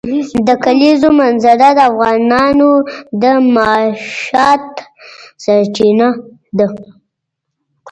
د 0.47 0.49
کلیزو 0.63 1.09
منظره 1.19 1.69
د 1.77 1.79
افغانانو 1.91 2.71
د 3.21 3.23
معیشت 3.53 4.69
سرچینه 5.43 6.09
ده. 6.57 6.67